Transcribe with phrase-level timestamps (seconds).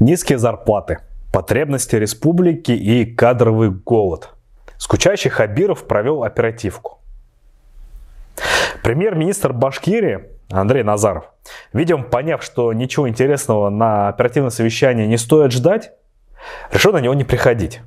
[0.00, 1.00] Низкие зарплаты,
[1.30, 4.30] потребности республики и кадровый голод.
[4.78, 7.00] Скучающий Хабиров провел оперативку.
[8.82, 11.26] Премьер-министр Башкирии Андрей Назаров,
[11.74, 15.92] видимо, поняв, что ничего интересного на оперативное совещание не стоит ждать,
[16.72, 17.82] решил на него не приходить.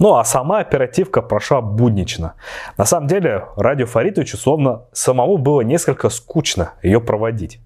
[0.00, 2.34] Ну а сама оперативка прошла буднично.
[2.76, 7.60] На самом деле, Радио Фаритовичу словно самому было несколько скучно ее проводить.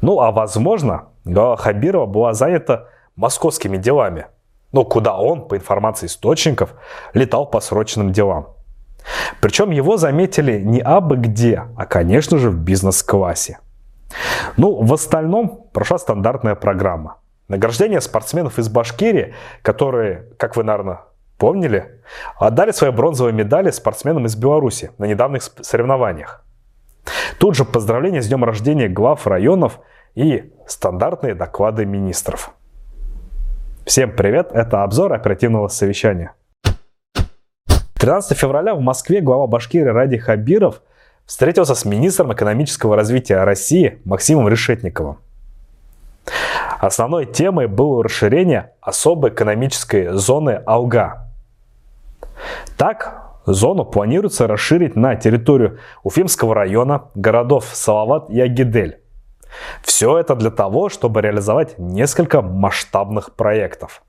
[0.00, 4.26] Ну а возможно, глава Хабирова была занята московскими делами,
[4.72, 6.74] ну куда он, по информации источников,
[7.14, 8.54] летал по срочным делам.
[9.40, 13.58] Причем его заметили не абы где, а, конечно же, в бизнес-классе.
[14.56, 17.18] Ну, в остальном прошла стандартная программа.
[17.48, 21.00] Награждение спортсменов из Башкирии, которые, как вы, наверное,
[21.38, 22.00] помнили,
[22.38, 26.44] отдали свои бронзовые медали спортсменам из Беларуси на недавних соревнованиях.
[27.38, 29.80] Тут же поздравления с днем рождения глав районов
[30.14, 32.52] и стандартные доклады министров.
[33.84, 36.32] Всем привет, это обзор оперативного совещания.
[37.94, 40.80] 13 февраля в Москве глава Башкирии Ради Хабиров
[41.26, 45.18] встретился с министром экономического развития России Максимом Решетниковым.
[46.80, 51.28] Основной темой было расширение особой экономической зоны Алга.
[52.78, 59.00] Так, зону планируется расширить на территорию Уфимского района, городов Салават и Агидель.
[59.82, 64.02] Все это для того, чтобы реализовать несколько масштабных проектов.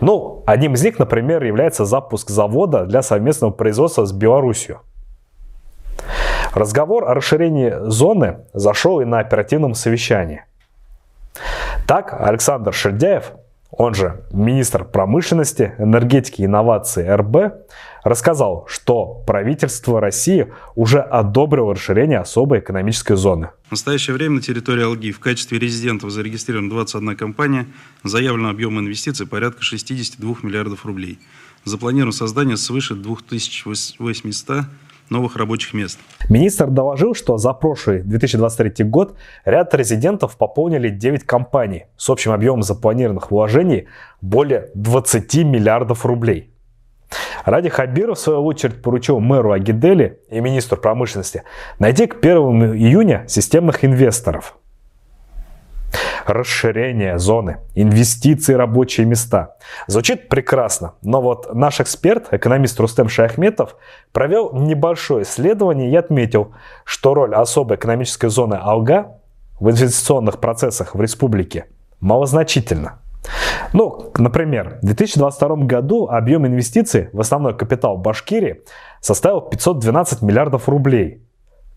[0.00, 4.80] Ну, одним из них, например, является запуск завода для совместного производства с Беларусью.
[6.54, 10.44] Разговор о расширении зоны зашел и на оперативном совещании.
[11.86, 13.32] Так, Александр Шердяев,
[13.72, 17.54] он же министр промышленности, энергетики и инноваций РБ,
[18.04, 23.48] рассказал, что правительство России уже одобрило расширение особой экономической зоны.
[23.68, 27.66] В настоящее время на территории Алги в качестве резидентов зарегистрирована 21 компания,
[28.04, 31.18] заявлен объем инвестиций порядка 62 миллиардов рублей.
[31.64, 34.66] Запланировано создание свыше 2800
[35.12, 35.98] новых рабочих мест.
[36.28, 42.62] Министр доложил, что за прошлый 2023 год ряд резидентов пополнили 9 компаний с общим объемом
[42.62, 43.86] запланированных вложений
[44.20, 46.48] более 20 миллиардов рублей.
[47.44, 51.42] Ради Хабиров, в свою очередь, поручил мэру Агидели и министру промышленности
[51.78, 54.56] найти к 1 июня системных инвесторов–
[56.26, 59.56] расширение зоны, инвестиции, рабочие места.
[59.86, 63.76] Звучит прекрасно, но вот наш эксперт, экономист Рустем Шахметов,
[64.12, 66.54] провел небольшое исследование и отметил,
[66.84, 69.18] что роль особой экономической зоны Алга
[69.60, 71.66] в инвестиционных процессах в республике
[72.00, 72.98] малозначительна.
[73.72, 78.62] Ну, например, в 2022 году объем инвестиций в основной капитал Башкирии
[79.00, 81.22] составил 512 миллиардов рублей.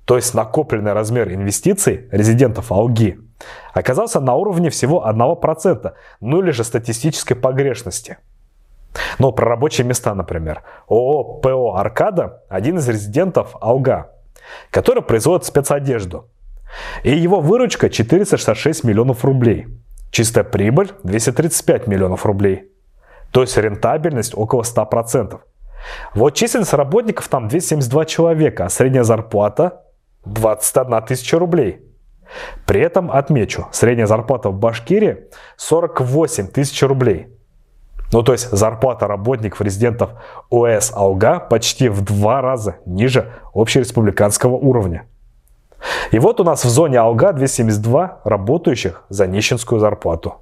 [0.05, 3.19] То есть накопленный размер инвестиций резидентов Алги
[3.73, 8.17] оказался на уровне всего 1%, ну или же статистической погрешности.
[9.19, 10.63] Ну, про рабочие места, например.
[10.87, 14.11] ООО ПО «Аркада»– один из резидентов Алга,
[14.71, 16.29] который производит спецодежду.
[17.03, 19.67] И его выручка 466 миллионов рублей.
[20.11, 22.71] Чистая прибыль 235 миллионов рублей.
[23.31, 25.39] То есть рентабельность около 100%.
[26.13, 29.83] Вот численность работников там 272 человека, а средняя зарплата
[30.25, 31.84] 21 тысяча рублей.
[32.65, 35.27] При этом отмечу, средняя зарплата в Башкирии
[35.57, 37.27] 48 тысяч рублей.
[38.11, 40.11] Ну, то есть зарплата работников резидентов
[40.49, 45.05] ОС Алга почти в два раза ниже общереспубликанского уровня.
[46.11, 50.35] И вот у нас в зоне Алга 272 работающих за нищенскую зарплату.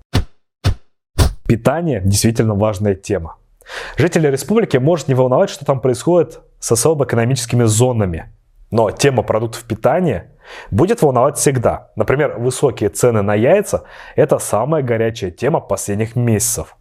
[1.48, 3.38] Питание действительно важная тема.
[3.98, 8.32] Жители республики может не волновать, что там происходит с особо экономическими зонами.
[8.73, 10.31] Но тема продуктов питания
[10.72, 11.91] будет волновать всегда.
[11.95, 13.84] Например, высокие цены на яйца–
[14.16, 16.75] это самая горячая тема последних месяцев.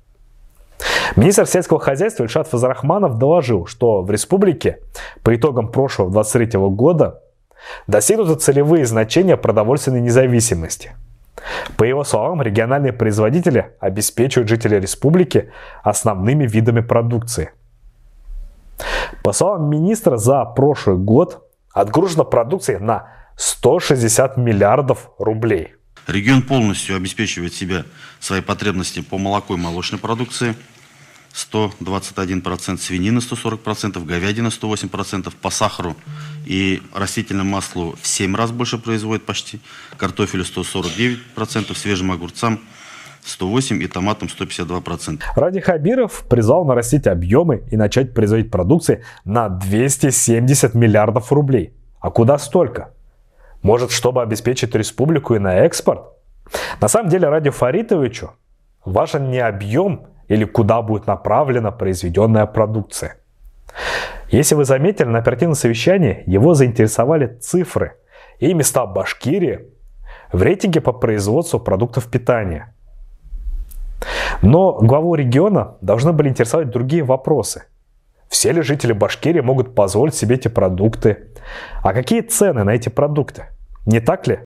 [1.17, 4.79] Министр сельского хозяйства Ильшат Фазарахманов доложил, что в республике
[5.23, 7.21] по итогам прошлого 23 года
[7.87, 10.93] достигнуты целевые значения продовольственной независимости.
[11.77, 15.51] По его словам, региональные производители обеспечивают жителей республики
[15.83, 17.51] основными видами продукции.
[19.23, 25.75] По словам министра, за прошлый год отгружено продукции на 160 миллиардов рублей.
[26.07, 27.85] Регион полностью обеспечивает себя
[28.21, 30.55] свои потребности по молоку и молочной продукции.
[31.33, 35.97] 121% свинины, 140%, говядина 108%, по сахару
[36.45, 39.61] и растительному маслу в 7 раз больше производит почти,
[39.97, 42.61] картофелю 149%, свежим огурцам
[43.25, 45.21] 108 и томатам 152%.
[45.37, 51.73] Ради Хабиров призвал нарастить объемы и начать производить продукции на 270 миллиардов рублей.
[52.01, 52.93] А куда столько?
[53.63, 56.03] Может, чтобы обеспечить республику и на экспорт?
[56.81, 58.33] На самом деле, Ради Фаритовичу
[58.85, 63.17] Важен не объем или куда будет направлена произведенная продукция.
[64.31, 67.97] Если вы заметили, на оперативном совещании его заинтересовали цифры
[68.39, 69.67] и места Башкирии
[70.33, 72.72] в рейтинге по производству продуктов питания.
[74.43, 77.65] Но главу региона должны были интересовать другие вопросы.
[78.29, 81.29] Все ли жители Башкирии могут позволить себе эти продукты?
[81.83, 83.47] А какие цены на эти продукты?
[83.87, 84.41] Не так ли?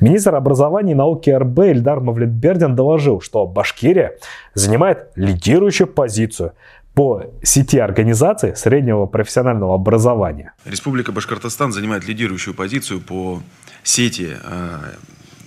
[0.00, 4.16] Министр образования и науки РБ Эльдар Мавлетбердин доложил, что Башкирия
[4.54, 6.52] занимает лидирующую позицию
[6.94, 10.54] по сети организаций среднего профессионального образования.
[10.64, 13.40] Республика Башкортостан занимает лидирующую позицию по
[13.82, 14.78] сети э,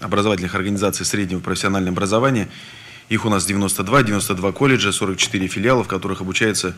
[0.02, 2.48] образовательных организаций среднего профессионального образования.
[3.12, 6.76] Их у нас 92, 92 колледжа, 44 филиала, в которых обучается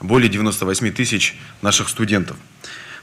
[0.00, 2.36] более 98 тысяч наших студентов.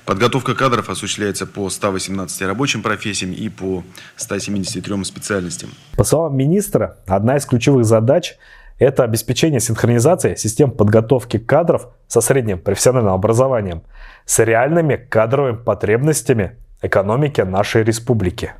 [0.05, 3.83] Подготовка кадров осуществляется по 118 рабочим профессиям и по
[4.17, 5.71] 173 специальностям.
[5.97, 8.35] По словам министра, одна из ключевых задач–
[8.77, 13.81] это обеспечение синхронизации систем подготовки кадров со средним профессиональным образованием
[14.25, 16.51] с реальными кадровыми потребностями
[16.83, 18.53] экономики нашей республики.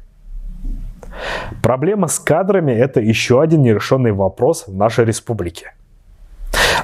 [1.62, 5.74] Проблема с кадрами– это еще один нерешенный вопрос в нашей республике.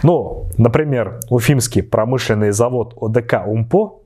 [0.03, 4.01] Ну, например, Уфимский промышленный завод ОДК «Умпо»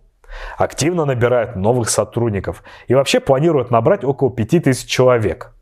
[0.58, 5.54] активно набирает новых сотрудников и вообще планирует набрать около 5000 человек.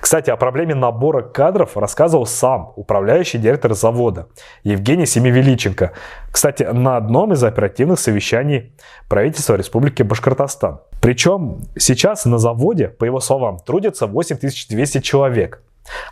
[0.00, 4.28] Кстати, о проблеме набора кадров рассказывал сам управляющий директор завода
[4.64, 5.92] Евгений Семивеличенко.
[6.32, 8.74] Кстати, на одном из оперативных совещаний
[9.08, 10.80] правительства Республики Башкортостан.
[11.00, 15.62] Причем сейчас на заводе, по его словам, трудится 8200 человек,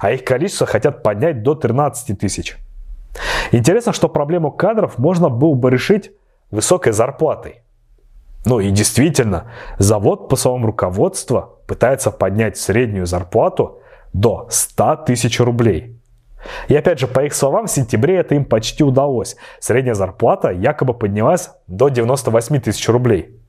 [0.01, 2.57] а их количество хотят поднять до 13 тысяч.
[3.53, 6.13] Интересно, что проблему кадров можно было бы решить
[6.51, 7.63] высокой зарплатой.
[8.45, 13.81] Ну и действительно, завод, по словам руководства, пытается поднять среднюю зарплату
[14.13, 16.01] до 100 тысяч рублей.
[16.69, 19.37] И опять же, по их словам, в сентябре это им почти удалось.
[19.59, 23.41] Средняя зарплата якобы поднялась до 98 тысяч рублей.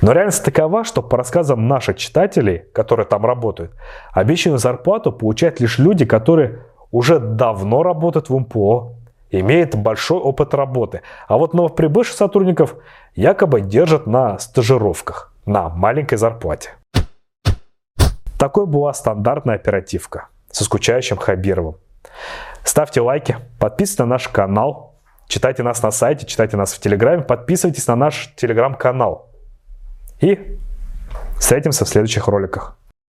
[0.00, 3.72] Но реальность такова, что по рассказам наших читателей, которые там работают,
[4.12, 6.60] обещанную зарплату получают лишь люди, которые
[6.90, 8.94] уже давно работают в МПО,
[9.30, 11.02] имеет большой опыт работы.
[11.26, 12.74] А вот новоприбывших сотрудников
[13.14, 16.70] якобы держат на стажировках на маленькой зарплате.
[18.38, 21.76] Такой была стандартная оперативка со скучающим Хабировым.
[22.62, 24.94] Ставьте лайки, подписывайтесь на наш канал,
[25.26, 29.28] читайте нас на сайте, читайте нас в Телеграме, подписывайтесь на наш Телеграм-канал.
[30.20, 30.58] И
[31.38, 32.77] встретимся в следующих роликах.